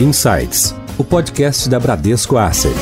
[0.00, 2.74] Insights, o podcast da Bradesco Asset.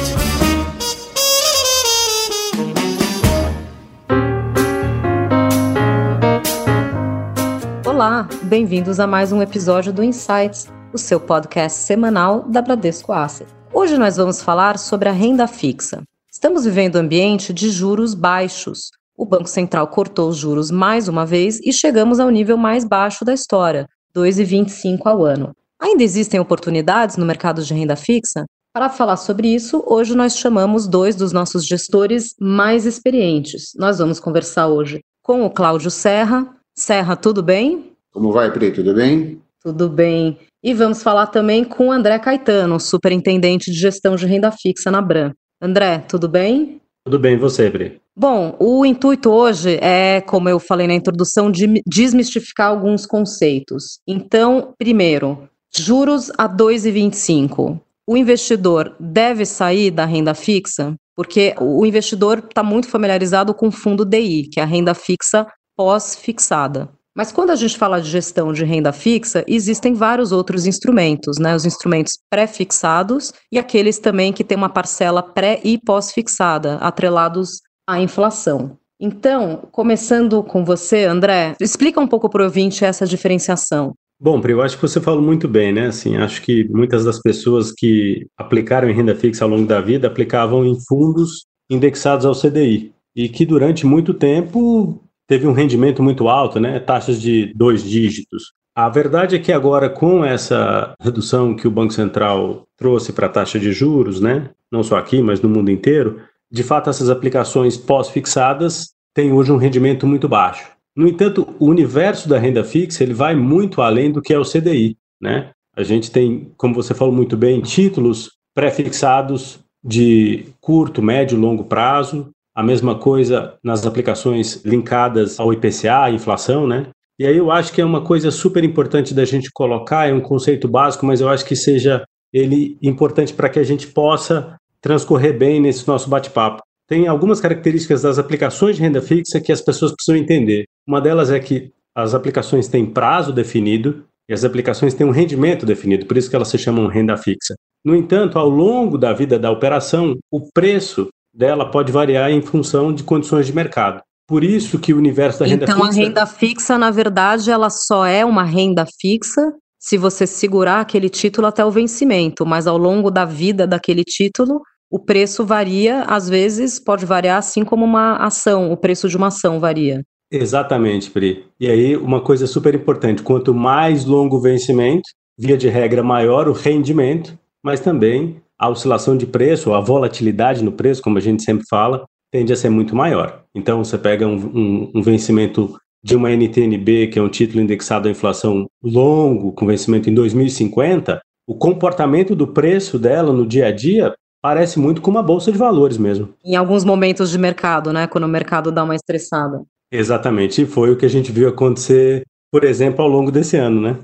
[7.86, 13.50] Olá, bem-vindos a mais um episódio do Insights, o seu podcast semanal da Bradesco Asset.
[13.74, 16.02] Hoje nós vamos falar sobre a renda fixa.
[16.32, 18.90] Estamos vivendo um ambiente de juros baixos.
[19.14, 23.22] O Banco Central cortou os juros mais uma vez e chegamos ao nível mais baixo
[23.22, 23.86] da história,
[24.16, 25.54] 2,25 ao ano.
[25.82, 28.44] Ainda existem oportunidades no mercado de renda fixa?
[28.72, 33.72] Para falar sobre isso, hoje nós chamamos dois dos nossos gestores mais experientes.
[33.76, 36.56] Nós vamos conversar hoje com o Cláudio Serra.
[36.72, 37.92] Serra, tudo bem?
[38.12, 38.70] Como vai, Pri?
[38.70, 39.42] Tudo bem?
[39.60, 40.38] Tudo bem.
[40.62, 45.02] E vamos falar também com o André Caetano, superintendente de gestão de renda fixa na
[45.02, 45.32] Bram.
[45.60, 46.80] André, tudo bem?
[47.04, 48.00] Tudo bem, você, Pri?
[48.14, 53.98] Bom, o intuito hoje é, como eu falei na introdução, de desmistificar alguns conceitos.
[54.06, 57.80] Então, primeiro, Juros a 2,25.
[58.06, 60.94] O investidor deve sair da renda fixa?
[61.16, 65.46] Porque o investidor está muito familiarizado com o fundo DI, que é a renda fixa
[65.76, 66.90] pós-fixada.
[67.16, 71.54] Mas quando a gente fala de gestão de renda fixa, existem vários outros instrumentos, né?
[71.54, 77.98] Os instrumentos pré-fixados e aqueles também que têm uma parcela pré e pós-fixada, atrelados à
[77.98, 78.78] inflação.
[79.00, 83.94] Então, começando com você, André, explica um pouco para o ouvinte essa diferenciação.
[84.24, 85.88] Bom, Pri, eu acho que você falou muito bem, né?
[85.88, 90.06] Assim, acho que muitas das pessoas que aplicaram em renda fixa ao longo da vida
[90.06, 96.28] aplicavam em fundos indexados ao CDI e que durante muito tempo teve um rendimento muito
[96.28, 96.78] alto, né?
[96.78, 98.52] Taxas de dois dígitos.
[98.76, 103.28] A verdade é que agora, com essa redução que o Banco Central trouxe para a
[103.28, 104.50] taxa de juros, né?
[104.70, 109.56] Não só aqui, mas no mundo inteiro, de fato, essas aplicações pós-fixadas têm hoje um
[109.56, 110.70] rendimento muito baixo.
[110.94, 114.44] No entanto, o universo da renda fixa ele vai muito além do que é o
[114.44, 115.50] CDI, né?
[115.74, 122.30] A gente tem, como você falou muito bem, títulos pré-fixados de curto, médio, longo prazo.
[122.54, 126.88] A mesma coisa nas aplicações linkadas ao IPCA, inflação, né?
[127.18, 130.20] E aí eu acho que é uma coisa super importante da gente colocar, é um
[130.20, 135.36] conceito básico, mas eu acho que seja ele importante para que a gente possa transcorrer
[135.36, 139.92] bem nesse nosso bate-papo tem algumas características das aplicações de renda fixa que as pessoas
[139.92, 140.64] precisam entender.
[140.86, 145.66] Uma delas é que as aplicações têm prazo definido e as aplicações têm um rendimento
[145.66, 147.54] definido, por isso que elas se chamam renda fixa.
[147.84, 152.92] No entanto, ao longo da vida da operação, o preço dela pode variar em função
[152.92, 154.00] de condições de mercado.
[154.28, 155.90] Por isso que o universo da renda então, fixa.
[155.90, 160.80] Então, a renda fixa, na verdade, ela só é uma renda fixa se você segurar
[160.80, 164.62] aquele título até o vencimento, mas ao longo da vida daquele título,
[164.92, 169.28] o preço varia, às vezes pode variar assim como uma ação, o preço de uma
[169.28, 170.02] ação varia.
[170.30, 171.46] Exatamente, Pri.
[171.58, 175.08] E aí, uma coisa super importante: quanto mais longo o vencimento,
[175.38, 180.72] via de regra, maior o rendimento, mas também a oscilação de preço, a volatilidade no
[180.72, 183.44] preço, como a gente sempre fala, tende a ser muito maior.
[183.54, 185.74] Então, você pega um, um, um vencimento
[186.04, 191.20] de uma NTNB, que é um título indexado à inflação longo, com vencimento em 2050,
[191.46, 195.56] o comportamento do preço dela no dia a dia parece muito com uma bolsa de
[195.56, 196.30] valores mesmo.
[196.44, 198.08] Em alguns momentos de mercado, né?
[198.08, 199.62] Quando o mercado dá uma estressada.
[199.90, 203.80] Exatamente, e foi o que a gente viu acontecer, por exemplo, ao longo desse ano,
[203.80, 203.98] né?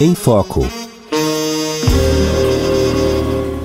[0.00, 0.60] Em Foco.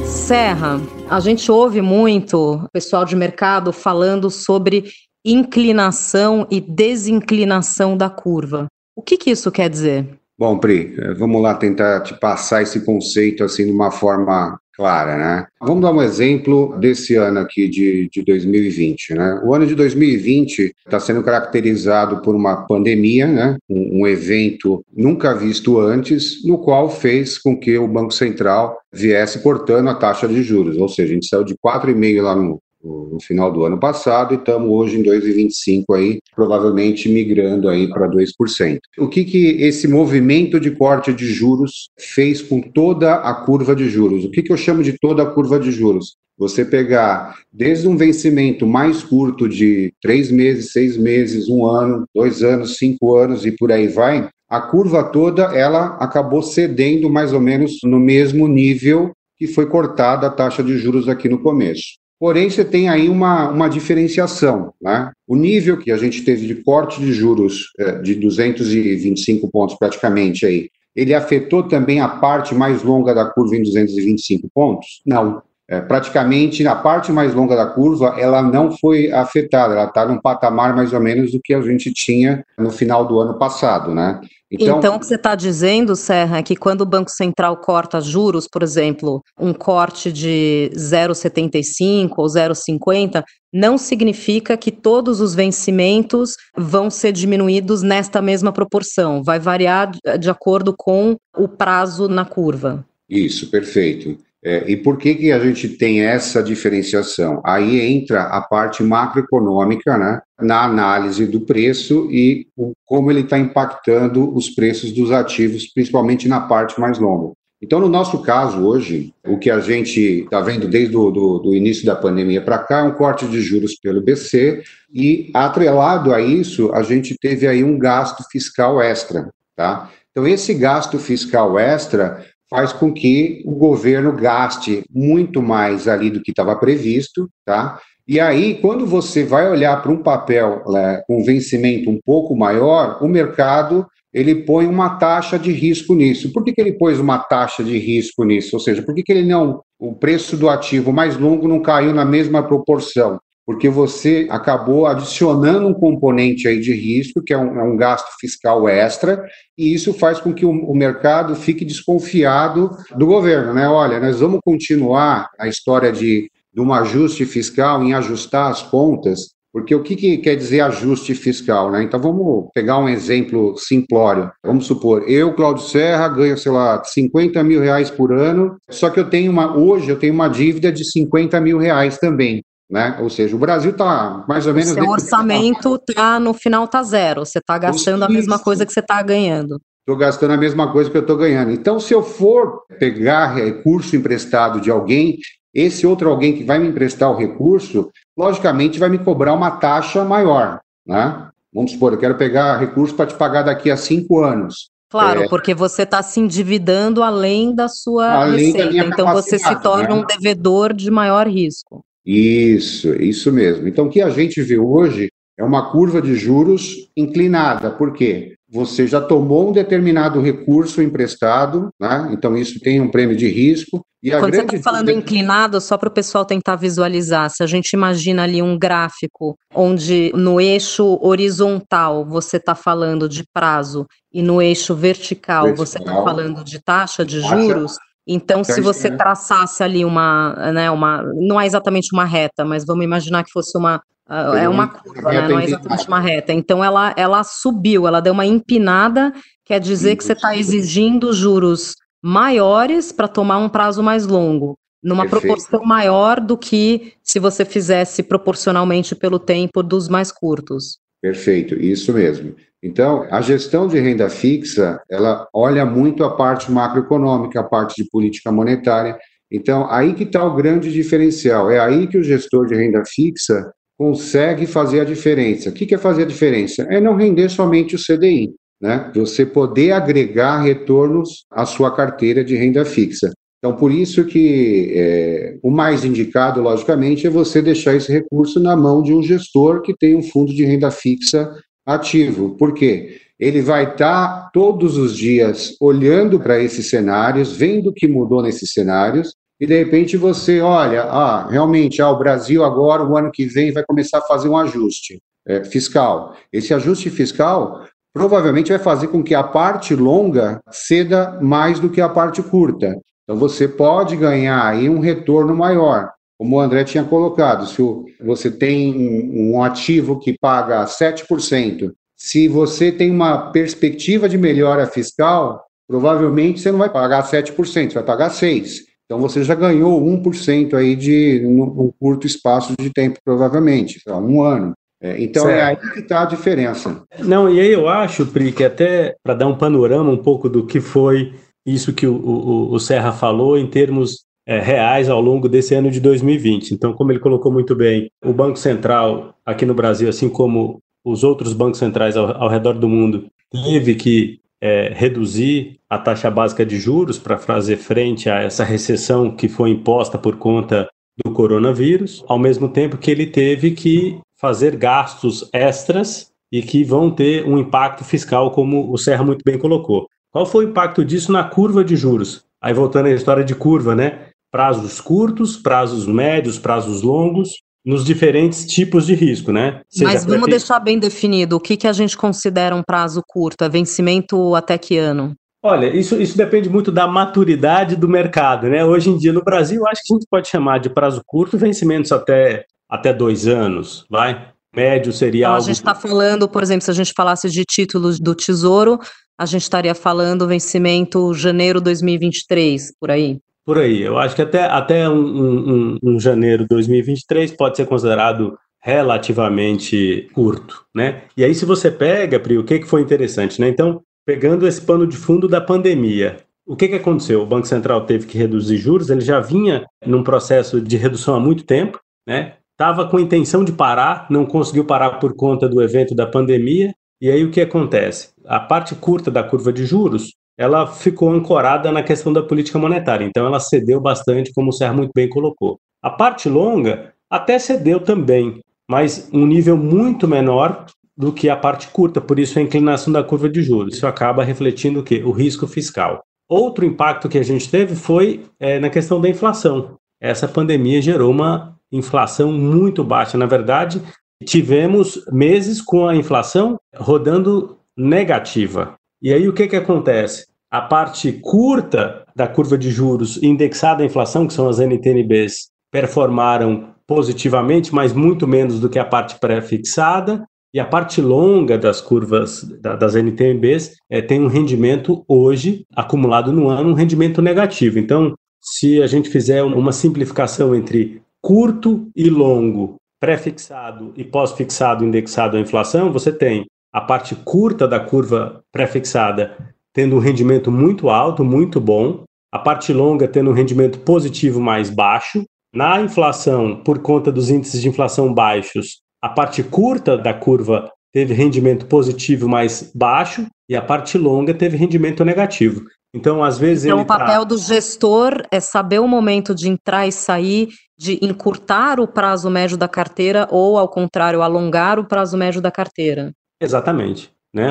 [0.04, 4.86] Serra, a gente ouve muito pessoal de mercado falando sobre
[5.24, 8.66] inclinação e desinclinação da curva.
[8.96, 10.20] O que, que isso quer dizer?
[10.38, 15.18] Bom, Pri, eh, vamos lá tentar te passar esse conceito assim de uma forma clara,
[15.18, 15.48] né?
[15.62, 19.42] Vamos dar um exemplo desse ano aqui de, de 2020, né?
[19.46, 23.58] O ano de 2020 está sendo caracterizado por uma pandemia, né?
[23.70, 29.40] Um, um, evento nunca visto antes, no qual fez com que o Banco Central viesse
[29.42, 33.20] cortando a taxa de juros, ou seja, a gente saiu de 4,5 lá no, no
[33.20, 38.80] final do ano passado e estamos hoje em 2,25 aí, provavelmente migrando aí para 2%.
[39.00, 43.90] O que que esse movimento de corte de juros fez com toda a curva de
[43.90, 44.26] juros?
[44.26, 46.16] O que que eu chamo de toda a curva de juros?
[46.38, 52.44] Você pegar desde um vencimento mais curto de três meses, seis meses, um ano, dois
[52.44, 57.40] anos, cinco anos e por aí vai, a curva toda ela acabou cedendo mais ou
[57.40, 61.96] menos no mesmo nível que foi cortada a taxa de juros aqui no começo.
[62.20, 64.74] Porém, você tem aí uma, uma diferenciação.
[64.82, 65.12] Né?
[65.28, 70.46] O nível que a gente teve de corte de juros é, de 225 pontos praticamente
[70.46, 75.02] aí, ele afetou também a parte mais longa da curva em 225 pontos?
[75.06, 75.42] Não.
[75.68, 80.22] é, praticamente na parte mais longa da curva, ela não foi afetada, ela está num
[80.22, 84.22] patamar mais ou menos do que a gente tinha no final do ano passado, né?
[84.52, 88.00] Então, então o que você está dizendo, Serra, é que quando o Banco Central corta
[88.00, 96.36] juros, por exemplo, um corte de 0,75 ou 0,50, não significa que todos os vencimentos
[96.56, 102.86] vão ser diminuídos nesta mesma proporção, vai variar de acordo com o prazo na curva.
[103.10, 104.18] Isso, perfeito.
[104.46, 107.42] É, e por que, que a gente tem essa diferenciação?
[107.44, 113.40] Aí entra a parte macroeconômica, né, na análise do preço e o, como ele está
[113.40, 117.34] impactando os preços dos ativos, principalmente na parte mais longa.
[117.60, 121.56] Então, no nosso caso hoje, o que a gente está vendo desde o do, do
[121.56, 124.62] início da pandemia para cá é um corte de juros pelo BC
[124.94, 129.90] e, atrelado a isso, a gente teve aí um gasto fiscal extra, tá?
[130.12, 136.22] Então, esse gasto fiscal extra faz com que o governo gaste muito mais ali do
[136.22, 137.80] que estava previsto, tá?
[138.08, 143.00] E aí, quando você vai olhar para um papel né, com vencimento um pouco maior,
[143.02, 146.32] o mercado ele põe uma taxa de risco nisso.
[146.32, 148.56] Por que, que ele pôs uma taxa de risco nisso?
[148.56, 149.62] Ou seja, por que, que ele não.
[149.78, 153.20] O preço do ativo mais longo não caiu na mesma proporção?
[153.46, 158.08] Porque você acabou adicionando um componente aí de risco, que é um, é um gasto
[158.20, 159.24] fiscal extra,
[159.58, 163.68] e isso faz com que o, o, mercado fique desconfiado do governo, né?
[163.68, 169.36] Olha, nós vamos continuar a história de, de um ajuste fiscal em ajustar as contas,
[169.54, 171.72] porque o que, que, quer dizer ajuste fiscal?
[171.72, 171.84] Né?
[171.84, 174.30] Então vamos pegar um exemplo simplório.
[174.44, 179.00] Vamos supor, eu, Cláudio Serra, ganho, sei lá, 50 mil reais por ano, só que
[179.00, 182.44] eu tenho uma, hoje eu tenho uma dívida de 50 mil reais também.
[182.70, 182.98] Né?
[183.00, 184.72] Ou seja, o Brasil está mais ou menos.
[184.72, 187.26] O seu orçamento tá, no final está zero.
[187.26, 189.60] Você está gastando a mesma coisa que você está ganhando.
[189.82, 191.52] Estou gastando a mesma coisa que eu estou ganhando.
[191.52, 195.20] Então, se eu for pegar recurso emprestado de alguém,
[195.54, 200.04] esse outro alguém que vai me emprestar o recurso, logicamente vai me cobrar uma taxa
[200.04, 200.60] maior.
[200.88, 201.30] Né?
[201.54, 204.70] Vamos supor, eu quero pegar recurso para te pagar daqui a cinco anos.
[204.90, 208.74] Claro, é, porque você está se endividando além da sua além receita.
[208.74, 209.94] Da então você se torna né?
[209.94, 211.84] um devedor de maior risco.
[212.06, 213.68] Isso, isso mesmo.
[213.68, 217.70] Então, o que a gente vê hoje é uma curva de juros inclinada.
[217.72, 218.36] Por quê?
[218.50, 222.10] Você já tomou um determinado recurso emprestado, né?
[222.12, 223.84] então isso tem um prêmio de risco.
[224.02, 224.52] E Quando grande...
[224.52, 228.40] você está falando inclinado, só para o pessoal tentar visualizar, se a gente imagina ali
[228.40, 235.46] um gráfico onde no eixo horizontal você está falando de prazo e no eixo vertical,
[235.46, 240.70] vertical você está falando de taxa de juros, então, se você traçasse ali uma, né,
[240.70, 244.68] uma, não é exatamente uma reta, mas vamos imaginar que fosse uma, uh, é uma
[244.68, 246.32] curva, né, não é exatamente uma reta.
[246.32, 249.12] Então, ela, ela subiu, ela deu uma empinada,
[249.44, 255.04] quer dizer que você está exigindo juros maiores para tomar um prazo mais longo, numa
[255.04, 255.22] Perfeito.
[255.24, 260.78] proporção maior do que se você fizesse proporcionalmente pelo tempo dos mais curtos.
[261.02, 262.36] Perfeito, isso mesmo.
[262.66, 267.88] Então, a gestão de renda fixa, ela olha muito a parte macroeconômica, a parte de
[267.88, 268.98] política monetária.
[269.32, 271.52] Então, aí que está o grande diferencial.
[271.52, 275.50] É aí que o gestor de renda fixa consegue fazer a diferença.
[275.50, 276.64] O que é fazer a diferença?
[276.64, 278.92] É não render somente o CDI, né?
[278.96, 283.12] Você poder agregar retornos à sua carteira de renda fixa.
[283.38, 288.56] Então, por isso que é, o mais indicado, logicamente, é você deixar esse recurso na
[288.56, 291.32] mão de um gestor que tem um fundo de renda fixa
[291.66, 292.36] ativo.
[292.36, 293.02] Por quê?
[293.20, 298.22] Ele vai estar tá todos os dias olhando para esses cenários, vendo o que mudou
[298.22, 303.12] nesses cenários, e de repente você olha, ah, realmente, ah, o Brasil agora, o ano
[303.12, 306.16] que vem, vai começar a fazer um ajuste é, fiscal.
[306.32, 311.82] Esse ajuste fiscal provavelmente vai fazer com que a parte longa ceda mais do que
[311.82, 312.78] a parte curta.
[313.04, 317.62] Então você pode ganhar aí um retorno maior como o André tinha colocado, se
[318.04, 325.44] você tem um ativo que paga 7%, se você tem uma perspectiva de melhora fiscal,
[325.68, 328.62] provavelmente você não vai pagar 7%, você vai pagar 6%.
[328.86, 334.54] Então você já ganhou 1% aí de um curto espaço de tempo, provavelmente, um ano.
[334.82, 335.40] É, então é certo.
[335.40, 336.84] é aí que está a diferença.
[337.00, 340.46] Não, e aí eu acho, Pri, que até para dar um panorama um pouco do
[340.46, 345.30] que foi isso que o, o, o Serra falou em termos é, reais ao longo
[345.30, 346.52] desse ano de 2020.
[346.52, 351.04] Então, como ele colocou muito bem, o Banco Central aqui no Brasil, assim como os
[351.04, 356.46] outros bancos centrais ao, ao redor do mundo, teve que é, reduzir a taxa básica
[356.46, 360.68] de juros para fazer frente a essa recessão que foi imposta por conta
[361.04, 366.90] do coronavírus, ao mesmo tempo que ele teve que fazer gastos extras e que vão
[366.90, 369.88] ter um impacto fiscal, como o Serra muito bem colocou.
[370.12, 372.24] Qual foi o impacto disso na curva de juros?
[372.42, 374.10] Aí voltando à história de curva, né?
[374.36, 379.62] Prazos curtos, prazos médios, prazos longos, nos diferentes tipos de risco, né?
[379.70, 383.46] Seja Mas vamos deixar bem definido o que, que a gente considera um prazo curto,
[383.46, 385.16] é vencimento até que ano?
[385.42, 388.66] Olha, isso, isso depende muito da maturidade do mercado, né?
[388.66, 391.94] Hoje em dia, no Brasil, acho que a gente pode chamar de prazo curto vencimentos
[391.94, 394.34] até, até dois anos, vai?
[394.54, 395.44] Médio seria então, algo...
[395.46, 398.82] A gente está falando, por exemplo, se a gente falasse de títulos do Tesouro,
[399.18, 403.22] a gente estaria falando vencimento janeiro 2023, por aí.
[403.46, 407.68] Por aí, eu acho que até, até um, um, um janeiro de 2023 pode ser
[407.68, 411.04] considerado relativamente curto, né?
[411.16, 413.48] E aí se você pega, Pri, o que, que foi interessante, né?
[413.48, 417.22] Então, pegando esse pano de fundo da pandemia, o que, que aconteceu?
[417.22, 421.20] O Banco Central teve que reduzir juros, ele já vinha num processo de redução há
[421.20, 422.34] muito tempo, né?
[422.54, 426.74] Estava com a intenção de parar, não conseguiu parar por conta do evento da pandemia,
[427.00, 428.10] e aí o que acontece?
[428.26, 433.06] A parte curta da curva de juros ela ficou ancorada na questão da política monetária.
[433.06, 435.60] Então, ela cedeu bastante, como o Serra muito bem colocou.
[435.82, 440.66] A parte longa até cedeu também, mas um nível muito menor
[440.98, 443.76] do que a parte curta, por isso a inclinação da curva de juros.
[443.76, 445.04] Isso acaba refletindo o quê?
[445.04, 446.04] O risco fiscal.
[446.28, 449.78] Outro impacto que a gente teve foi é, na questão da inflação.
[450.02, 453.18] Essa pandemia gerou uma inflação muito baixa.
[453.18, 453.82] Na verdade,
[454.26, 458.76] tivemos meses com a inflação rodando negativa.
[459.02, 460.26] E aí o que, que acontece?
[460.50, 466.74] A parte curta da curva de juros indexada à inflação, que são as NTNBs, performaram
[466.88, 472.42] positivamente, mas muito menos do que a parte pré-fixada, e a parte longa das curvas
[472.62, 477.78] das NTNBs é, tem um rendimento hoje, acumulado no ano, um rendimento negativo.
[477.78, 485.36] Então, se a gente fizer uma simplificação entre curto e longo, pré-fixado e pós-fixado indexado
[485.36, 486.46] à inflação, você tem
[486.76, 489.38] a parte curta da curva prefixada
[489.74, 494.70] tendo um rendimento muito alto, muito bom, a parte longa tendo um rendimento positivo mais
[494.70, 495.24] baixo.
[495.54, 501.14] Na inflação, por conta dos índices de inflação baixos, a parte curta da curva teve
[501.14, 505.62] rendimento positivo mais baixo e a parte longa teve rendimento negativo.
[505.96, 506.66] Então, às vezes.
[506.66, 511.80] Então, o papel do gestor é saber o momento de entrar e sair, de encurtar
[511.80, 516.12] o prazo médio da carteira ou, ao contrário, alongar o prazo médio da carteira.
[516.46, 517.12] Exatamente.
[517.34, 517.50] Né?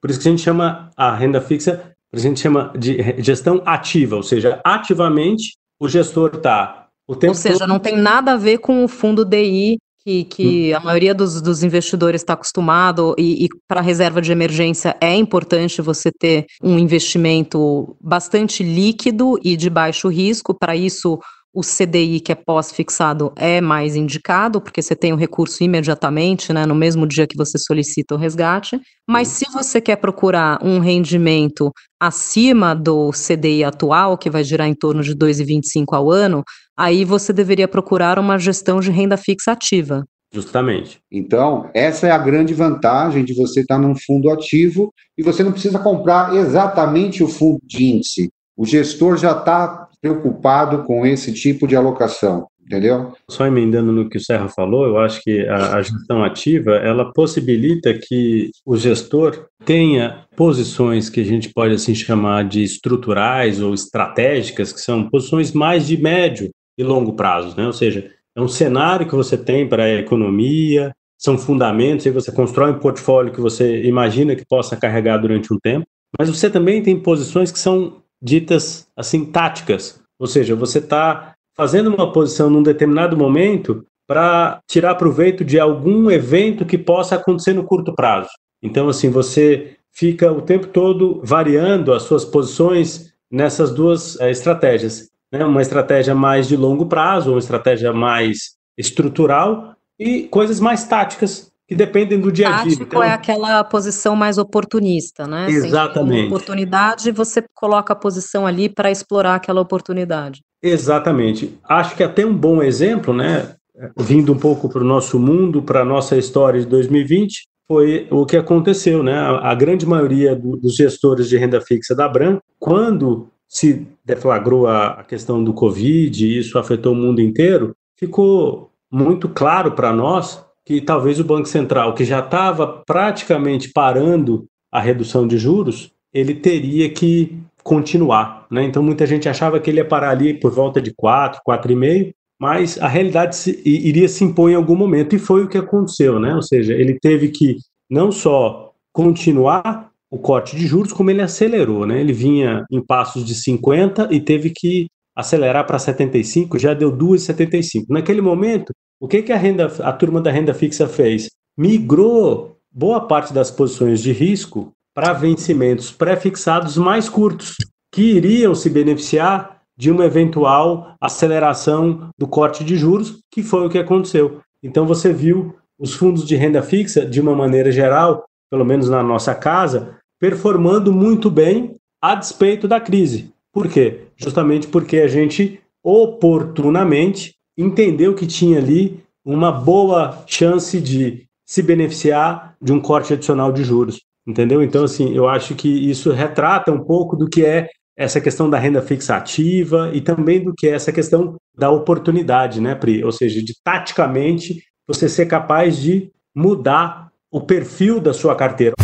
[0.00, 4.16] Por isso que a gente chama a renda fixa, a gente chama de gestão ativa,
[4.16, 7.68] ou seja, ativamente o gestor está o tempo Ou seja, todo...
[7.68, 9.76] não tem nada a ver com o fundo DI
[10.06, 10.76] que, que hum.
[10.76, 15.82] a maioria dos, dos investidores está acostumado e, e para reserva de emergência é importante
[15.82, 20.54] você ter um investimento bastante líquido e de baixo risco.
[20.54, 21.18] Para isso,
[21.56, 26.66] o CDI, que é pós-fixado, é mais indicado, porque você tem o recurso imediatamente, né,
[26.66, 28.78] no mesmo dia que você solicita o resgate.
[29.08, 34.74] Mas se você quer procurar um rendimento acima do CDI atual, que vai girar em
[34.74, 36.44] torno de 2,25 ao ano,
[36.76, 40.04] aí você deveria procurar uma gestão de renda fixa ativa.
[40.30, 41.00] Justamente.
[41.10, 45.52] Então, essa é a grande vantagem de você estar num fundo ativo e você não
[45.52, 48.28] precisa comprar exatamente o fundo de índice.
[48.54, 53.12] O gestor já está preocupado com esse tipo de alocação, entendeu?
[53.28, 57.12] Só emendando no que o Serra falou, eu acho que a, a gestão ativa, ela
[57.12, 63.74] possibilita que o gestor tenha posições que a gente pode assim chamar de estruturais ou
[63.74, 67.66] estratégicas, que são posições mais de médio e longo prazo, né?
[67.66, 72.30] Ou seja, é um cenário que você tem para a economia, são fundamentos, e você
[72.30, 75.86] constrói um portfólio que você imagina que possa carregar durante um tempo,
[76.18, 81.94] mas você também tem posições que são ditas assim táticas, ou seja, você está fazendo
[81.94, 87.64] uma posição num determinado momento para tirar proveito de algum evento que possa acontecer no
[87.64, 88.28] curto prazo.
[88.62, 95.10] Então, assim, você fica o tempo todo variando as suas posições nessas duas é, estratégias.
[95.32, 95.44] Né?
[95.44, 101.74] Uma estratégia mais de longo prazo, uma estratégia mais estrutural e coisas mais táticas, que
[101.74, 102.64] dependem do dia a dia.
[102.64, 103.02] Tático então...
[103.02, 105.50] é aquela posição mais oportunista, né?
[105.50, 106.28] Exatamente.
[106.28, 110.40] Oportunidade, você coloca a posição ali para explorar aquela oportunidade.
[110.62, 111.58] Exatamente.
[111.64, 113.54] Acho que até um bom exemplo, né?
[113.96, 118.24] Vindo um pouco para o nosso mundo, para a nossa história de 2020, foi o
[118.24, 119.18] que aconteceu, né?
[119.18, 125.00] A, grande maioria do, dos gestores de renda fixa da Bran, quando se deflagrou a,
[125.00, 130.45] a questão do Covid e isso afetou o mundo inteiro, ficou muito claro para nós
[130.66, 136.34] que talvez o Banco Central, que já estava praticamente parando a redução de juros, ele
[136.34, 138.46] teria que continuar.
[138.50, 138.64] Né?
[138.64, 142.78] Então, muita gente achava que ele ia parar ali por volta de 4, 4,5, mas
[142.78, 146.18] a realidade se, iria se impor em algum momento, e foi o que aconteceu.
[146.18, 146.34] Né?
[146.34, 147.56] Ou seja, ele teve que
[147.88, 151.86] não só continuar o corte de juros, como ele acelerou.
[151.86, 152.00] Né?
[152.00, 157.84] Ele vinha em passos de 50 e teve que acelerar para 75, já deu 2,75.
[157.88, 161.28] Naquele momento, o que, que a, renda, a turma da renda fixa fez?
[161.56, 167.56] Migrou boa parte das posições de risco para vencimentos pré-fixados mais curtos,
[167.92, 173.68] que iriam se beneficiar de uma eventual aceleração do corte de juros, que foi o
[173.68, 174.40] que aconteceu.
[174.62, 179.02] Então você viu os fundos de renda fixa, de uma maneira geral, pelo menos na
[179.02, 183.30] nossa casa, performando muito bem a despeito da crise.
[183.52, 184.06] Por quê?
[184.16, 192.54] Justamente porque a gente oportunamente entendeu que tinha ali uma boa chance de se beneficiar
[192.60, 194.00] de um corte adicional de juros.
[194.26, 194.62] Entendeu?
[194.62, 198.58] Então, assim, eu acho que isso retrata um pouco do que é essa questão da
[198.58, 203.02] renda fixa ativa e também do que é essa questão da oportunidade, né, Pri?
[203.04, 208.74] Ou seja, de taticamente você ser capaz de mudar o perfil da sua carteira.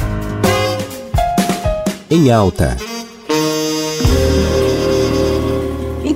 [2.11, 2.77] Em alta.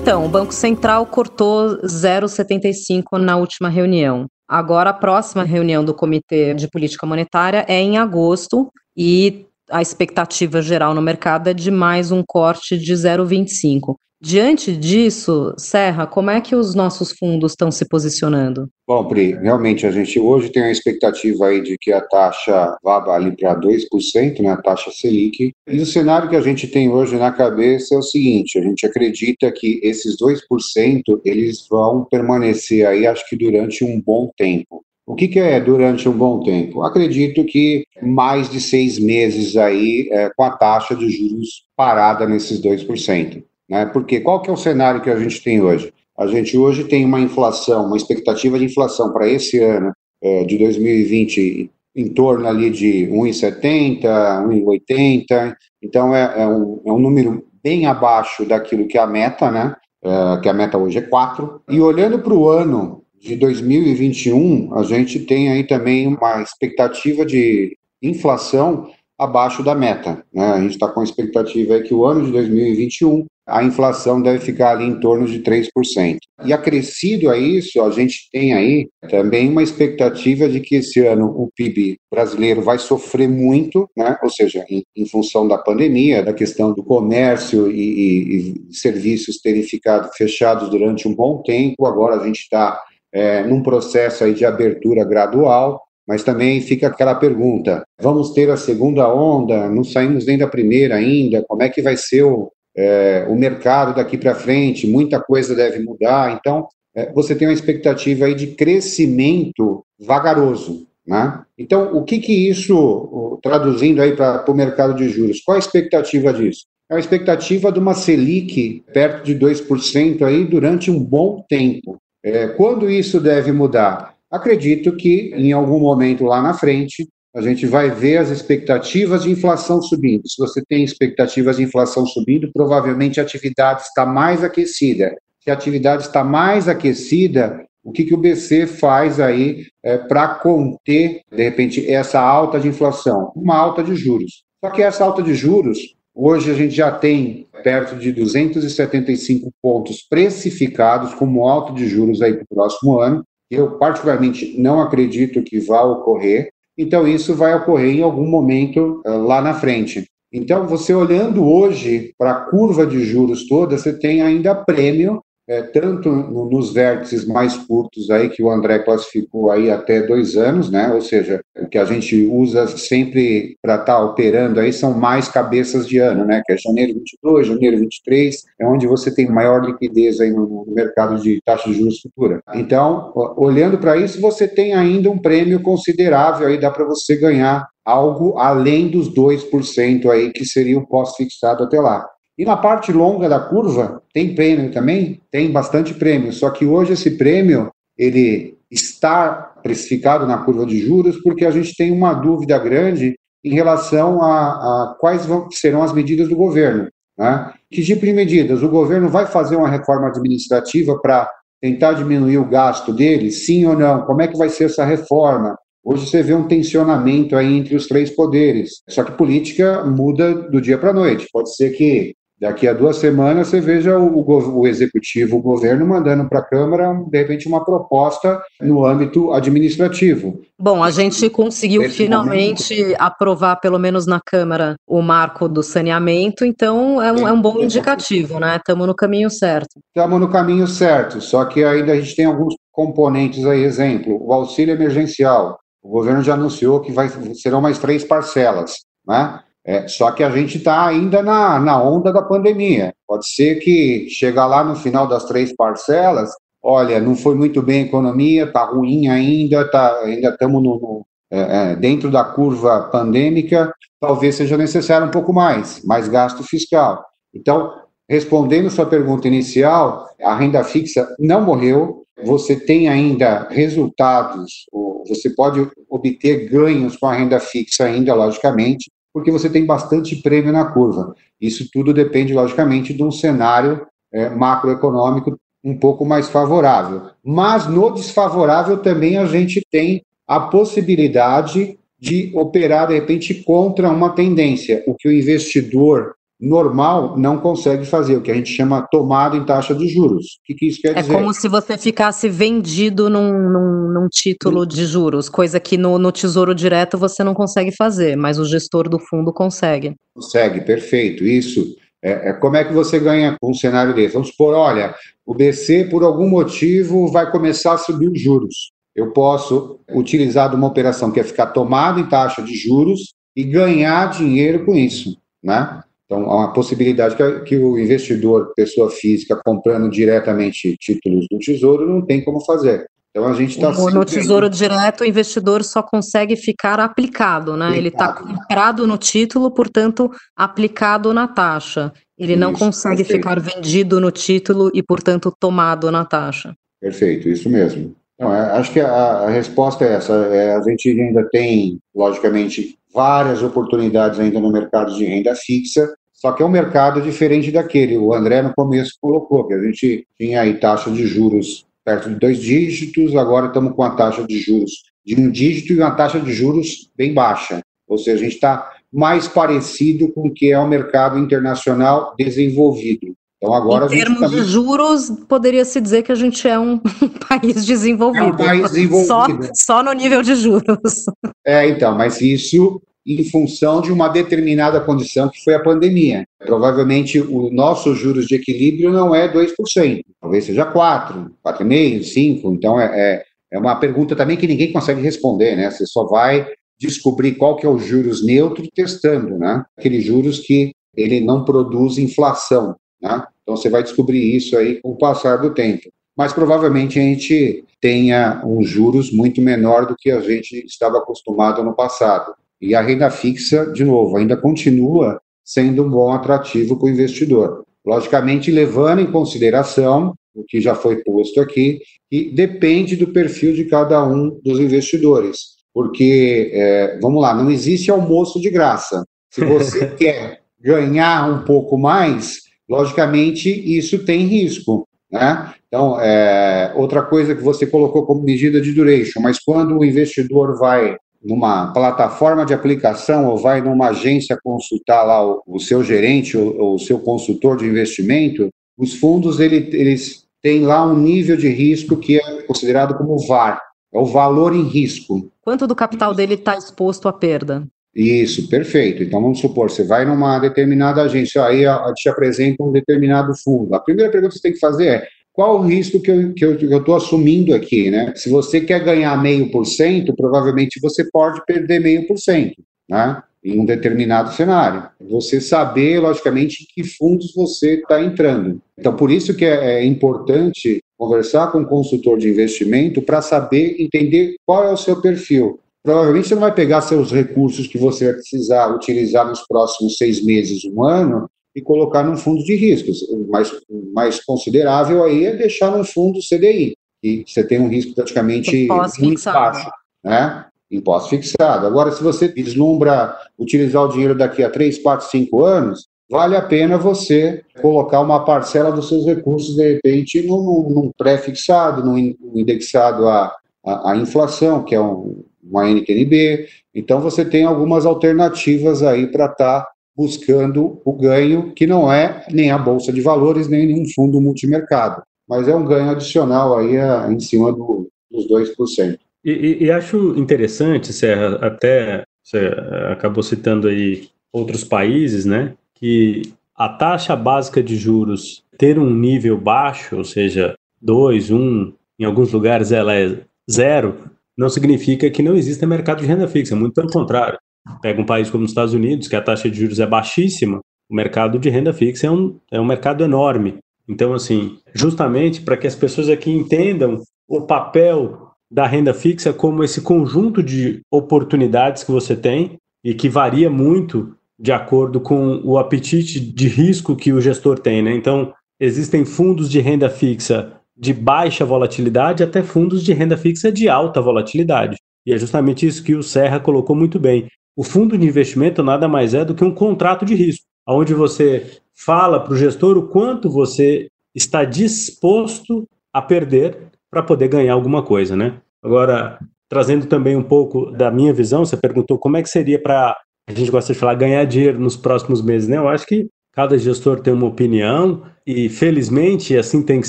[0.06, 4.26] Então, o Banco Central cortou 0,75 na última reunião.
[4.46, 10.62] Agora, a próxima reunião do Comitê de Política Monetária é em agosto e a expectativa
[10.62, 13.96] geral no mercado é de mais um corte de 0,25.
[14.20, 18.66] Diante disso, Serra, como é que os nossos fundos estão se posicionando?
[18.88, 23.04] Bom, Pri, realmente a gente hoje tem a expectativa aí de que a taxa vá
[23.14, 25.52] ali para 2%, né, a taxa Selic.
[25.68, 28.86] E o cenário que a gente tem hoje na cabeça é o seguinte, a gente
[28.86, 34.82] acredita que esses 2% eles vão permanecer aí, acho que durante um bom tempo.
[35.06, 36.82] O que, que, é durante um bom tempo?
[36.82, 42.60] Acredito que mais de seis meses aí é, com a taxa de juros parada nesses
[42.60, 43.44] 2%.
[43.68, 43.86] Né?
[43.86, 45.92] Porque qual que é o cenário que a gente tem hoje?
[46.18, 49.92] A gente hoje tem uma inflação, uma expectativa de inflação para esse ano
[50.22, 55.54] é, de 2020 em torno ali de 1,70, 1,80.
[55.82, 59.74] Então é, é, um, é um número bem abaixo daquilo que é a meta, né?
[60.04, 61.62] É, que a meta hoje é 4.
[61.68, 67.76] E olhando para o ano de 2021, a gente tem aí também uma expectativa de
[68.02, 70.24] inflação abaixo da meta.
[70.32, 70.44] Né?
[70.44, 74.40] A gente está com a expectativa aí que o ano de 2021 a inflação deve
[74.40, 76.18] ficar ali em torno de 3%.
[76.44, 81.26] E acrescido a isso, a gente tem aí também uma expectativa de que esse ano
[81.26, 84.18] o PIB brasileiro vai sofrer muito, né?
[84.20, 89.38] ou seja, em, em função da pandemia, da questão do comércio e, e, e serviços
[89.38, 94.34] terem ficado fechados durante um bom tempo, agora a gente está é, num processo aí
[94.34, 99.68] de abertura gradual, mas também fica aquela pergunta: vamos ter a segunda onda?
[99.68, 101.44] Não saímos nem da primeira ainda?
[101.46, 104.86] Como é que vai ser o, é, o mercado daqui para frente?
[104.86, 106.38] Muita coisa deve mudar.
[106.38, 110.86] Então, é, você tem uma expectativa aí de crescimento vagaroso.
[111.06, 111.40] Né?
[111.56, 116.32] Então, o que, que isso, traduzindo aí para o mercado de juros, qual a expectativa
[116.32, 116.64] disso?
[116.90, 121.96] É a expectativa de uma Selic perto de 2% aí durante um bom tempo.
[122.24, 124.15] É, quando isso deve mudar?
[124.30, 129.30] Acredito que em algum momento lá na frente a gente vai ver as expectativas de
[129.30, 130.26] inflação subindo.
[130.26, 135.14] Se você tem expectativas de inflação subindo, provavelmente a atividade está mais aquecida.
[135.42, 140.26] Se a atividade está mais aquecida, o que, que o BC faz aí é, para
[140.28, 143.30] conter, de repente, essa alta de inflação?
[143.36, 144.42] Uma alta de juros.
[144.64, 150.02] Só que essa alta de juros, hoje a gente já tem perto de 275 pontos
[150.02, 153.22] precificados como alta de juros aí para o próximo ano.
[153.50, 156.48] Eu, particularmente, não acredito que vá ocorrer.
[156.76, 160.04] Então, isso vai ocorrer em algum momento uh, lá na frente.
[160.32, 165.62] Então, você olhando hoje para a curva de juros toda, você tem ainda prêmio é,
[165.62, 170.92] tanto nos vértices mais curtos aí que o André classificou aí até dois anos, né?
[170.92, 175.28] Ou seja, o que a gente usa sempre para estar tá operando aí são mais
[175.28, 176.42] cabeças de ano, né?
[176.44, 180.74] Que é janeiro 22, janeiro 23, é onde você tem maior liquidez aí no, no
[180.74, 182.40] mercado de taxa de juros futura.
[182.54, 187.66] Então, olhando para isso, você tem ainda um prêmio considerável aí, dá para você ganhar
[187.84, 192.04] algo além dos 2% aí que seria o pós-fixado até lá.
[192.38, 195.20] E na parte longa da curva, tem prêmio também?
[195.30, 201.16] Tem bastante prêmio, só que hoje esse prêmio, ele está precificado na curva de juros
[201.22, 205.92] porque a gente tem uma dúvida grande em relação a, a quais vão, serão as
[205.92, 206.88] medidas do governo.
[207.18, 207.52] Né?
[207.70, 208.62] Que tipo de medidas?
[208.62, 213.30] O governo vai fazer uma reforma administrativa para tentar diminuir o gasto dele?
[213.30, 214.02] Sim ou não?
[214.02, 215.56] Como é que vai ser essa reforma?
[215.84, 218.82] Hoje você vê um tensionamento aí entre os três poderes.
[218.88, 221.28] Só que política muda do dia para a noite.
[221.32, 225.86] Pode ser que Daqui a duas semanas você veja o, o, o executivo, o governo,
[225.86, 230.40] mandando para a Câmara, de repente, uma proposta no âmbito administrativo.
[230.58, 232.96] Bom, a gente conseguiu Nesse finalmente momento...
[233.00, 237.58] aprovar, pelo menos na Câmara, o marco do saneamento, então é um, é um bom
[237.58, 238.56] indicativo, né?
[238.56, 239.80] Estamos no caminho certo.
[239.88, 244.30] Estamos no caminho certo, só que ainda a gente tem alguns componentes aí, exemplo, o
[244.34, 245.58] auxílio emergencial.
[245.82, 248.74] O governo já anunciou que vai, serão mais três parcelas,
[249.06, 249.40] né?
[249.66, 252.94] É, só que a gente está ainda na, na onda da pandemia.
[253.06, 256.30] Pode ser que chegar lá no final das três parcelas,
[256.62, 261.06] olha, não foi muito bem a economia, está ruim ainda, tá, ainda estamos no, no
[261.28, 267.04] é, é, dentro da curva pandêmica, talvez seja necessário um pouco mais, mais gasto fiscal.
[267.34, 267.72] Então,
[268.08, 274.66] respondendo sua pergunta inicial, a renda fixa não morreu, você tem ainda resultados,
[275.08, 280.52] você pode obter ganhos com a renda fixa ainda, logicamente, porque você tem bastante prêmio
[280.52, 281.14] na curva.
[281.40, 287.00] Isso tudo depende, logicamente, de um cenário é, macroeconômico um pouco mais favorável.
[287.24, 294.10] Mas no desfavorável também a gente tem a possibilidade de operar, de repente, contra uma
[294.10, 299.36] tendência, o que o investidor normal não consegue fazer, o que a gente chama tomada
[299.36, 300.38] em taxa de juros.
[300.40, 301.12] O que, que isso quer é dizer?
[301.12, 305.98] É como se você ficasse vendido num, num, num título de juros, coisa que no,
[305.98, 309.94] no, Tesouro Direto você não consegue fazer, mas o gestor do fundo consegue.
[310.14, 311.24] Consegue, perfeito.
[311.24, 311.76] Isso.
[312.02, 314.14] É, é como é que você ganha com um cenário desse?
[314.14, 314.94] Vamos supor, olha,
[315.24, 318.72] o BC, por algum motivo, vai começar a subir os juros.
[318.94, 323.44] Eu posso utilizar de uma operação que é ficar tomado em taxa de juros e
[323.44, 325.82] ganhar dinheiro com isso, né?
[326.06, 331.88] Então, há uma possibilidade que, que, o investidor, pessoa física, comprando diretamente títulos do Tesouro,
[331.88, 332.86] não tem como fazer.
[333.10, 333.72] Então, a gente está...
[333.72, 337.68] No Tesouro Direto, o investidor só consegue ficar aplicado, né?
[337.68, 337.78] Aplicado.
[337.78, 341.92] Ele está comprado no título, portanto, aplicado na taxa.
[342.18, 343.22] Ele isso, não consegue perfeito.
[343.22, 346.54] ficar vendido no título e, portanto, tomado na taxa.
[346.80, 347.96] Perfeito, isso mesmo.
[348.14, 350.12] Então, é, acho que a, a, resposta é essa.
[350.12, 356.32] É, a gente ainda tem, logicamente, várias oportunidades ainda no mercado de renda fixa, só
[356.32, 357.98] que é um mercado diferente daquele.
[357.98, 362.16] O André no começo colocou que a gente tinha aí taxa de juros perto de
[362.16, 364.72] dois dígitos, agora estamos com a taxa de juros
[365.04, 367.60] de um dígito e uma taxa de juros bem baixa.
[367.86, 373.14] Ou seja, a gente está mais parecido com o que é o mercado internacional desenvolvido.
[373.38, 376.78] Então agora em termos de juros, poderia-se dizer que a gente é um
[377.28, 378.24] país desenvolvido.
[378.24, 379.44] É um país desenvolvido.
[379.46, 381.04] Só, só no nível de juros.
[381.46, 386.24] É, então, mas isso em função de uma determinada condição que foi a pandemia.
[386.40, 392.52] Provavelmente o nosso juros de equilíbrio não é 2%, talvez seja 4%, 4,5%, 5%.
[392.52, 395.70] Então é, é, é uma pergunta também que ninguém consegue responder, né?
[395.70, 396.48] Você só vai
[396.80, 399.64] descobrir qual que é o juros neutro testando, né?
[399.78, 402.74] Aqueles juros que ele não produz inflação.
[403.00, 403.24] Né?
[403.42, 405.90] Então você vai descobrir isso aí com o passar do tempo.
[406.16, 411.62] Mas provavelmente a gente tenha uns juros muito menor do que a gente estava acostumado
[411.62, 412.34] no passado.
[412.60, 417.64] E a renda fixa, de novo, ainda continua sendo um bom atrativo para o investidor.
[417.84, 421.80] Logicamente, levando em consideração o que já foi posto aqui,
[422.10, 425.56] que depende do perfil de cada um dos investidores.
[425.72, 429.04] Porque, é, vamos lá, não existe almoço de graça.
[429.30, 434.86] Se você quer ganhar um pouco mais, logicamente isso tem risco.
[435.10, 435.54] Né?
[435.68, 440.58] Então, é, outra coisa que você colocou como medida de duration, mas quando o investidor
[440.58, 446.36] vai numa plataforma de aplicação ou vai numa agência consultar lá o, o seu gerente
[446.36, 448.48] ou, o seu consultor de investimento,
[448.78, 453.60] os fundos ele, eles têm lá um nível de risco que é considerado como VAR,
[453.92, 455.30] é o valor em risco.
[455.42, 457.66] Quanto do capital dele está exposto à perda?
[457.96, 459.02] Isso, perfeito.
[459.02, 463.74] Então vamos supor, você vai numa determinada agência, aí te apresenta um determinado fundo.
[463.74, 466.94] A primeira pergunta que você tem que fazer é qual o risco que eu estou
[466.94, 468.12] assumindo aqui, né?
[468.14, 473.22] Se você quer ganhar meio por cento, provavelmente você pode perder meio por cento, né?
[473.42, 474.90] Em um determinado cenário.
[475.00, 478.60] Você saber, logicamente, em que fundos você está entrando.
[478.78, 483.76] Então, por isso que é, é importante conversar com um consultor de investimento para saber
[483.78, 488.06] entender qual é o seu perfil provavelmente você não vai pegar seus recursos que você
[488.06, 493.02] vai precisar utilizar nos próximos seis meses, um ano, e colocar num fundo de riscos.
[493.02, 497.68] O mais, o mais considerável aí é deixar no fundo CDI, que você tem um
[497.68, 498.66] risco praticamente
[498.98, 499.70] muito baixo,
[500.04, 500.46] né?
[500.68, 501.64] Imposto fixado.
[501.68, 506.42] Agora, se você vislumbra utilizar o dinheiro daqui a 3, 4, 5 anos, vale a
[506.42, 511.96] pena você colocar uma parcela dos seus recursos, de repente, num, num pré-fixado, num
[512.34, 513.32] indexado à,
[513.64, 516.46] à, à inflação, que é um, uma NTNB.
[516.74, 522.26] Então, você tem algumas alternativas aí para estar tá buscando o ganho, que não é
[522.30, 526.76] nem a Bolsa de Valores, nem nenhum fundo multimercado, mas é um ganho adicional aí
[526.76, 528.98] a, em cima do, dos 2%.
[529.24, 532.50] E, e, e acho interessante, Serra, até você
[532.92, 539.38] acabou citando aí outros países, né, que a taxa básica de juros ter um nível
[539.38, 543.18] baixo, ou seja, 2, 1, um, em alguns lugares ela é
[543.50, 547.38] zero, não significa que não exista mercado de renda fixa, muito pelo contrário.
[547.80, 550.94] Pega um país como os Estados Unidos, que a taxa de juros é baixíssima, o
[550.94, 553.58] mercado de renda fixa é um, é um mercado enorme.
[553.88, 559.64] Então, assim, justamente para que as pessoas aqui entendam o papel da renda fixa como
[559.64, 565.58] esse conjunto de oportunidades que você tem e que varia muito de acordo com o
[565.58, 567.94] apetite de risco que o gestor tem, né?
[567.94, 573.68] Então, existem fundos de renda fixa de baixa volatilidade até fundos de renda fixa de
[573.68, 574.76] alta volatilidade.
[575.06, 577.28] E é justamente isso que o Serra colocou muito bem.
[577.56, 581.58] O fundo de investimento nada mais é do que um contrato de risco, onde você
[581.74, 587.82] fala para o gestor o quanto você está disposto a perder para poder ganhar alguma
[587.82, 588.40] coisa, né?
[588.62, 592.96] Agora, trazendo também um pouco da minha visão, você perguntou como é que seria para
[593.28, 595.56] a gente gosta de falar ganhar dinheiro nos próximos meses, né?
[595.56, 599.88] Eu acho que cada gestor tem uma opinião e felizmente assim tem que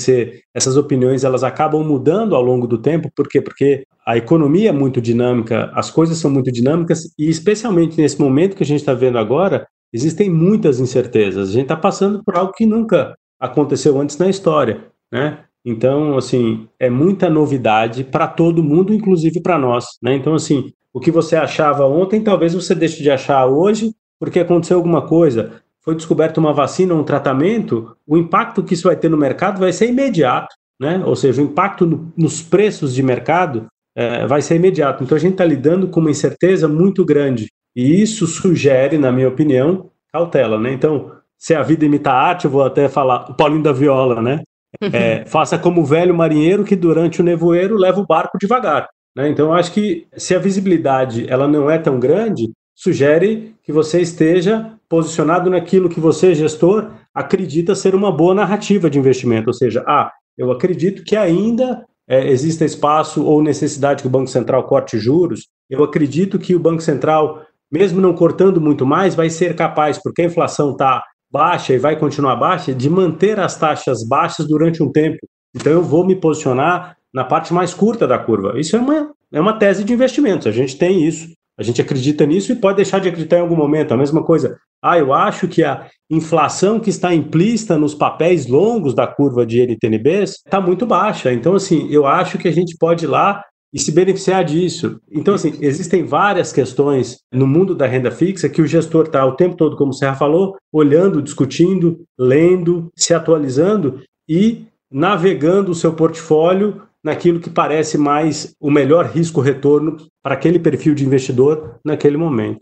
[0.00, 0.42] ser.
[0.54, 3.40] Essas opiniões elas acabam mudando ao longo do tempo, por quê?
[3.40, 8.56] Porque a economia é muito dinâmica, as coisas são muito dinâmicas e especialmente nesse momento
[8.56, 11.48] que a gente está vendo agora, existem muitas incertezas.
[11.48, 15.40] A gente está passando por algo que nunca aconteceu antes na história, né?
[15.64, 20.14] Então, assim, é muita novidade para todo mundo, inclusive para nós, né?
[20.14, 24.76] Então, assim, o que você achava ontem, talvez você deixe de achar hoje, porque aconteceu
[24.76, 29.16] alguma coisa foi descoberta uma vacina, um tratamento, o impacto que isso vai ter no
[29.16, 31.02] mercado vai ser imediato, né?
[31.02, 35.02] Ou seja, o impacto no, nos preços de mercado é, vai ser imediato.
[35.02, 39.28] Então a gente está lidando com uma incerteza muito grande e isso sugere, na minha
[39.28, 40.74] opinião, cautela, né?
[40.74, 44.20] Então, se a vida imita a arte, eu vou até falar o Paulinho da Viola,
[44.20, 44.42] né?
[44.92, 48.86] É, faça como o velho marinheiro que durante o nevoeiro leva o barco devagar.
[49.16, 49.30] Né?
[49.30, 54.00] Então, eu acho que se a visibilidade ela não é tão grande, sugere que você
[54.00, 59.48] esteja posicionado naquilo que você, gestor, acredita ser uma boa narrativa de investimento.
[59.48, 64.28] Ou seja, ah, eu acredito que ainda é, exista espaço ou necessidade que o Banco
[64.30, 65.48] Central corte juros.
[65.68, 70.22] Eu acredito que o Banco Central, mesmo não cortando muito mais, vai ser capaz, porque
[70.22, 74.90] a inflação está baixa e vai continuar baixa, de manter as taxas baixas durante um
[74.90, 75.18] tempo.
[75.54, 78.58] Então eu vou me posicionar na parte mais curta da curva.
[78.58, 81.36] Isso é uma, é uma tese de investimentos, a gente tem isso.
[81.58, 83.92] A gente acredita nisso e pode deixar de acreditar em algum momento.
[83.92, 84.56] A mesma coisa.
[84.80, 89.60] Ah, eu acho que a inflação que está implícita nos papéis longos da curva de
[89.60, 91.32] NTNBs está muito baixa.
[91.32, 93.42] Então, assim, eu acho que a gente pode ir lá
[93.72, 95.00] e se beneficiar disso.
[95.10, 99.34] Então, assim, existem várias questões no mundo da renda fixa que o gestor está o
[99.34, 105.92] tempo todo, como o Serra falou, olhando, discutindo, lendo, se atualizando e navegando o seu
[105.92, 112.60] portfólio naquilo que parece mais o melhor risco-retorno para aquele perfil de investidor naquele momento.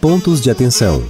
[0.00, 1.02] Pontos de atenção.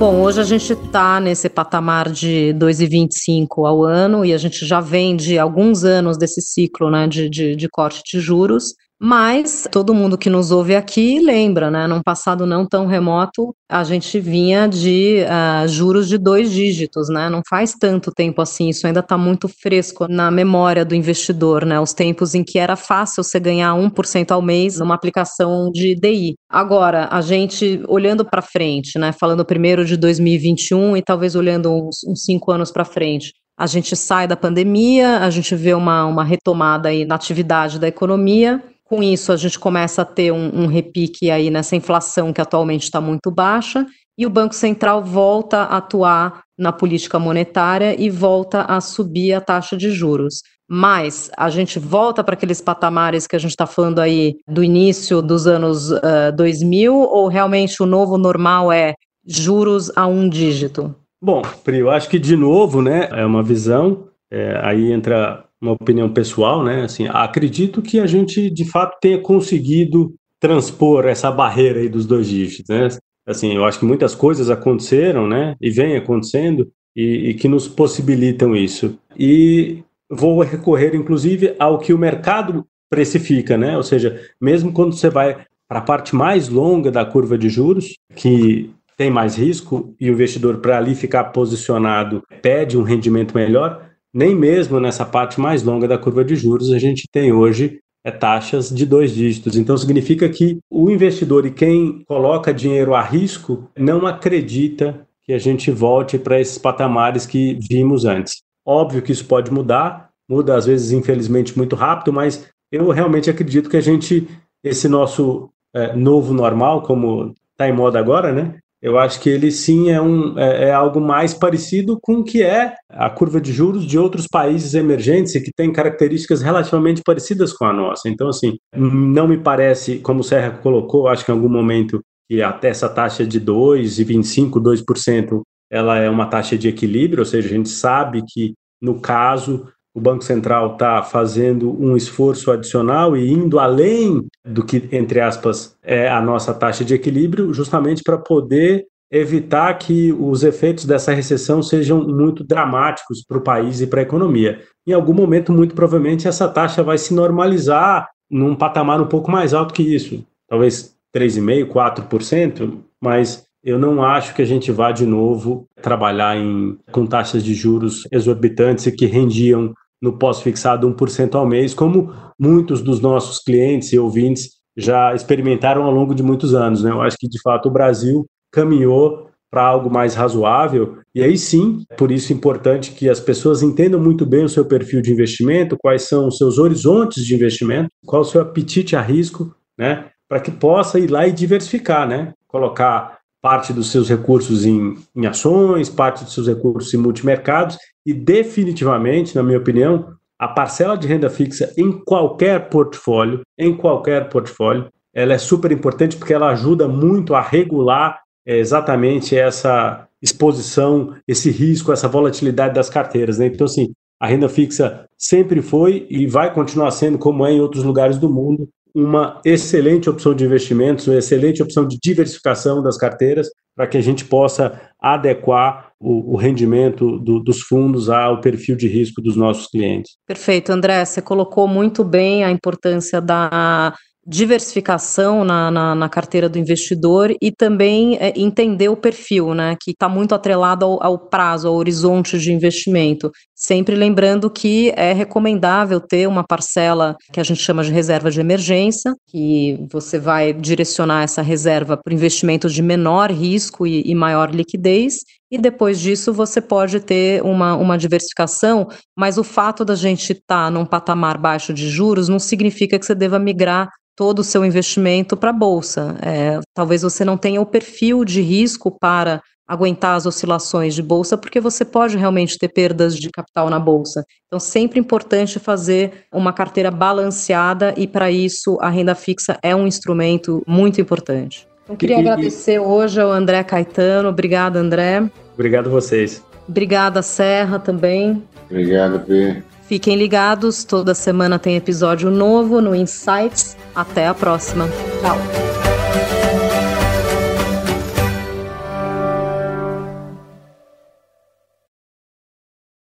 [0.00, 4.80] Bom, hoje a gente está nesse patamar de 2,25 ao ano e a gente já
[4.80, 8.74] vem de alguns anos desse ciclo né, de, de, de corte de juros.
[9.02, 11.86] Mas todo mundo que nos ouve aqui lembra, né?
[11.86, 17.30] Num passado não tão remoto, a gente vinha de uh, juros de dois dígitos, né?
[17.30, 21.80] Não faz tanto tempo assim, isso ainda está muito fresco na memória do investidor, né?
[21.80, 26.34] Os tempos em que era fácil você ganhar 1% ao mês numa aplicação de DI.
[26.46, 29.12] Agora, a gente olhando para frente, né?
[29.12, 33.96] Falando primeiro de 2021 e talvez olhando uns, uns cinco anos para frente, a gente
[33.96, 39.04] sai da pandemia, a gente vê uma, uma retomada aí na atividade da economia, com
[39.04, 43.00] isso, a gente começa a ter um, um repique aí nessa inflação que atualmente está
[43.00, 43.86] muito baixa,
[44.18, 49.40] e o Banco Central volta a atuar na política monetária e volta a subir a
[49.40, 50.42] taxa de juros.
[50.68, 55.22] Mas a gente volta para aqueles patamares que a gente está falando aí do início
[55.22, 60.94] dos anos uh, 2000, ou realmente o novo normal é juros a um dígito?
[61.22, 65.72] Bom, Pri, eu acho que de novo, né, é uma visão, é, aí entra uma
[65.72, 66.84] opinião pessoal, né?
[66.84, 72.26] Assim, acredito que a gente de fato tenha conseguido transpor essa barreira aí dos dois
[72.26, 72.88] dígitos, né?
[73.26, 75.54] Assim, eu acho que muitas coisas aconteceram, né?
[75.60, 78.98] E vem acontecendo e, e que nos possibilitam isso.
[79.18, 83.76] E vou recorrer, inclusive, ao que o mercado precifica, né?
[83.76, 87.94] Ou seja, mesmo quando você vai para a parte mais longa da curva de juros,
[88.16, 93.89] que tem mais risco e o investidor para ali ficar posicionado pede um rendimento melhor,
[94.12, 98.10] nem mesmo nessa parte mais longa da curva de juros a gente tem hoje é
[98.10, 99.56] taxas de dois dígitos.
[99.56, 105.38] Então significa que o investidor e quem coloca dinheiro a risco não acredita que a
[105.38, 108.42] gente volte para esses patamares que vimos antes.
[108.66, 113.68] Óbvio que isso pode mudar, muda às vezes infelizmente muito rápido, mas eu realmente acredito
[113.68, 114.26] que a gente
[114.64, 118.58] esse nosso é, novo normal, como está em moda agora, né?
[118.82, 122.42] Eu acho que ele sim é, um, é, é, algo mais parecido com o que
[122.42, 127.52] é a curva de juros de outros países emergentes e que tem características relativamente parecidas
[127.52, 128.08] com a nossa.
[128.08, 132.40] Então, assim, não me parece, como o Serra colocou, acho que em algum momento que
[132.42, 137.52] até essa taxa de 2,25%, 2%, ela é uma taxa de equilíbrio, ou seja, a
[137.52, 143.58] gente sabe que, no caso, o Banco Central está fazendo um esforço adicional e indo
[143.58, 149.74] além do que, entre aspas, é a nossa taxa de equilíbrio, justamente para poder evitar
[149.74, 154.60] que os efeitos dessa recessão sejam muito dramáticos para o país e para a economia.
[154.86, 159.52] Em algum momento, muito provavelmente, essa taxa vai se normalizar num patamar um pouco mais
[159.52, 165.06] alto que isso, talvez 3,5%, 4%, mas eu não acho que a gente vá de
[165.06, 171.46] novo trabalhar em, com taxas de juros exorbitantes e que rendiam no pós-fixado 1% ao
[171.46, 176.82] mês, como muitos dos nossos clientes e ouvintes já experimentaram ao longo de muitos anos.
[176.82, 176.90] Né?
[176.90, 180.98] Eu acho que, de fato, o Brasil caminhou para algo mais razoável.
[181.14, 184.64] E aí sim, por isso é importante que as pessoas entendam muito bem o seu
[184.64, 189.02] perfil de investimento, quais são os seus horizontes de investimento, qual o seu apetite a
[189.02, 190.06] risco, né?
[190.28, 192.32] Para que possa ir lá e diversificar, né?
[192.46, 198.12] Colocar parte dos seus recursos em, em ações, parte dos seus recursos em multimercados e
[198.12, 204.88] definitivamente, na minha opinião, a parcela de renda fixa em qualquer portfólio, em qualquer portfólio,
[205.14, 211.50] ela é super importante porque ela ajuda muito a regular é, exatamente essa exposição, esse
[211.50, 213.38] risco, essa volatilidade das carteiras.
[213.38, 213.46] Né?
[213.46, 217.82] Então, assim, a renda fixa sempre foi e vai continuar sendo, como é em outros
[217.84, 223.48] lugares do mundo, uma excelente opção de investimentos, uma excelente opção de diversificação das carteiras,
[223.76, 228.88] para que a gente possa adequar o, o rendimento do, dos fundos ao perfil de
[228.88, 230.16] risco dos nossos clientes.
[230.26, 231.04] Perfeito, André.
[231.04, 233.94] Você colocou muito bem a importância da
[234.26, 239.92] diversificação na, na, na, carteira do investidor e também é, entender o perfil, né, que
[239.92, 243.32] está muito atrelado ao, ao, prazo, ao horizonte de investimento.
[243.62, 248.40] Sempre lembrando que é recomendável ter uma parcela que a gente chama de reserva de
[248.40, 254.50] emergência, que você vai direcionar essa reserva para investimentos de menor risco e, e maior
[254.50, 255.18] liquidez,
[255.50, 260.64] e depois disso você pode ter uma, uma diversificação, mas o fato da gente estar
[260.64, 264.64] tá num patamar baixo de juros não significa que você deva migrar todo o seu
[264.64, 266.16] investimento para a bolsa.
[266.22, 271.38] É, talvez você não tenha o perfil de risco para aguentar as oscilações de bolsa,
[271.38, 274.24] porque você pode realmente ter perdas de capital na bolsa.
[274.48, 279.86] Então, sempre importante fazer uma carteira balanceada e, para isso, a renda fixa é um
[279.86, 281.68] instrumento muito importante.
[281.84, 282.78] Então, queria e, agradecer e...
[282.80, 284.28] hoje ao André Caetano.
[284.28, 285.30] Obrigada, André.
[285.54, 286.44] Obrigado a vocês.
[286.68, 288.42] Obrigada, Serra, também.
[288.68, 289.62] Obrigado, P.
[289.86, 293.76] Fiquem ligados, toda semana tem episódio novo no Insights.
[293.94, 294.88] Até a próxima.
[295.20, 295.89] Tchau.